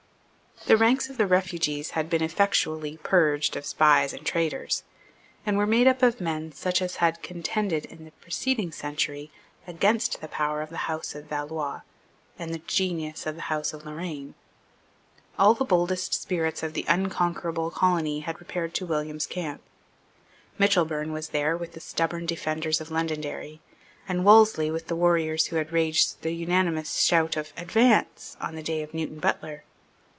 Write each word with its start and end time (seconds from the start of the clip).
The 0.67 0.77
ranks 0.77 1.09
of 1.09 1.17
the 1.17 1.25
refugees 1.25 1.91
had 1.91 2.07
been 2.07 2.21
effectually 2.21 2.97
purged 3.01 3.55
of 3.55 3.65
spies 3.65 4.13
and 4.13 4.23
traitors, 4.23 4.83
and 5.43 5.57
were 5.57 5.65
made 5.65 5.87
up 5.87 6.03
of 6.03 6.21
men 6.21 6.51
such 6.51 6.83
as 6.83 6.97
had 6.97 7.23
contended 7.23 7.85
in 7.85 8.05
the 8.05 8.11
preceding 8.11 8.71
century 8.71 9.31
against 9.65 10.21
the 10.21 10.27
power 10.27 10.61
of 10.61 10.69
the 10.69 10.85
House 10.85 11.15
of 11.15 11.25
Valois 11.25 11.81
and 12.37 12.53
the 12.53 12.59
genius 12.67 13.25
of 13.25 13.33
the 13.33 13.41
House 13.41 13.73
of 13.73 13.87
Lorraine. 13.87 14.35
All 15.39 15.55
the 15.55 15.65
boldest 15.65 16.13
spirits 16.13 16.61
of 16.61 16.73
the 16.73 16.85
unconquerable 16.87 17.71
colony 17.71 18.19
had 18.19 18.39
repaired 18.39 18.75
to 18.75 18.85
William's 18.85 19.25
camp. 19.25 19.61
Mitchelburne 20.59 21.11
was 21.11 21.29
there 21.29 21.57
with 21.57 21.71
the 21.71 21.79
stubborn 21.79 22.27
defenders 22.27 22.79
of 22.79 22.91
Londonderry, 22.91 23.61
and 24.07 24.23
Wolseley 24.23 24.69
with 24.69 24.85
the 24.87 24.95
warriors 24.95 25.47
who 25.47 25.55
had 25.55 25.71
raised 25.73 26.21
the 26.21 26.33
unanimous 26.35 26.99
shout 27.01 27.35
of 27.35 27.51
"Advance" 27.57 28.37
on 28.39 28.53
the 28.53 28.61
day 28.63 28.83
of 28.83 28.93
Newton 28.93 29.17
Butler. 29.19 29.63